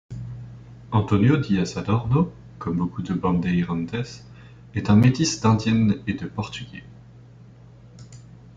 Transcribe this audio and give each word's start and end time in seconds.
Antônio 0.91 1.37
Dias 1.39 1.75
Adorno, 1.77 2.31
comme 2.57 2.77
beaucoup 2.79 3.03
de 3.03 3.13
bandeirantes 3.13 4.23
est 4.73 4.89
un 4.89 4.95
métis 4.95 5.39
d’Indienne 5.41 6.01
et 6.07 6.15
de 6.15 6.25
Portugais. 6.25 6.83